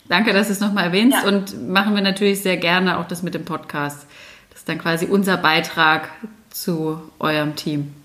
Danke, 0.07 0.33
dass 0.33 0.47
du 0.47 0.53
es 0.53 0.59
nochmal 0.59 0.85
erwähnst 0.85 1.17
ja. 1.23 1.27
und 1.27 1.67
machen 1.67 1.95
wir 1.95 2.01
natürlich 2.01 2.41
sehr 2.43 2.57
gerne 2.57 2.99
auch 2.99 3.07
das 3.07 3.23
mit 3.23 3.33
dem 3.33 3.45
Podcast. 3.45 4.05
Das 4.49 4.59
ist 4.59 4.69
dann 4.69 4.77
quasi 4.77 5.07
unser 5.07 5.37
Beitrag 5.37 6.09
zu 6.49 7.11
eurem 7.19 7.55
Team. 7.55 7.95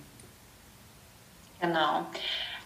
Genau. 1.60 2.06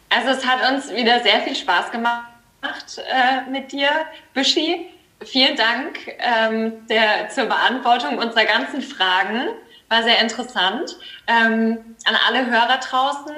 Also 0.09 0.31
es 0.31 0.47
hat 0.47 0.73
uns 0.73 0.90
wieder 0.94 1.20
sehr 1.23 1.40
viel 1.40 1.57
Spaß 1.57 1.90
gemacht 1.90 2.25
äh, 2.62 3.51
mit 3.51 3.73
dir, 3.73 3.90
Büschi. 4.33 4.87
Vielen 5.25 5.57
Dank 5.57 5.99
ähm, 6.18 6.87
der, 6.88 7.29
zur 7.31 7.47
Beantwortung 7.47 8.18
unserer 8.18 8.44
ganzen 8.44 8.83
Fragen. 8.83 9.49
War 9.88 10.03
sehr 10.03 10.20
interessant. 10.20 10.97
Ähm, 11.27 11.79
an 12.05 12.16
alle 12.27 12.47
Hörer 12.47 12.79
draußen, 12.79 13.35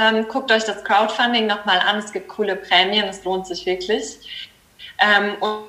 ähm, 0.00 0.28
guckt 0.28 0.50
euch 0.52 0.64
das 0.64 0.84
Crowdfunding 0.84 1.46
nochmal 1.46 1.80
an. 1.80 1.98
Es 1.98 2.12
gibt 2.12 2.28
coole 2.28 2.56
Prämien, 2.56 3.06
es 3.08 3.24
lohnt 3.24 3.46
sich 3.46 3.66
wirklich. 3.66 4.18
Ähm, 4.98 5.36
und 5.40 5.64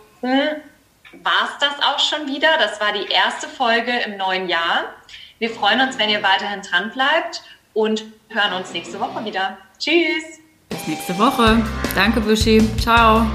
war 1.23 1.49
es 1.49 1.57
das 1.59 1.79
auch 1.83 1.99
schon 1.99 2.27
wieder. 2.27 2.57
Das 2.57 2.79
war 2.79 2.93
die 2.93 3.11
erste 3.11 3.47
Folge 3.47 3.91
im 4.05 4.17
neuen 4.17 4.47
Jahr. 4.47 4.93
Wir 5.39 5.49
freuen 5.49 5.81
uns, 5.81 5.97
wenn 5.97 6.09
ihr 6.09 6.21
weiterhin 6.23 6.61
dran 6.61 6.91
bleibt 6.91 7.43
und 7.73 8.05
hören 8.29 8.53
uns 8.53 8.71
nächste 8.73 8.99
Woche 8.99 9.25
wieder. 9.25 9.57
Tschüss. 9.79 10.39
Bis 10.69 10.87
nächste 10.87 11.17
Woche. 11.17 11.65
Danke, 11.95 12.21
Buschi. 12.21 12.61
Ciao. 12.77 13.25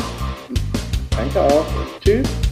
Danke 1.11 1.41
auch. 1.41 1.67
Tschüss. 2.01 2.46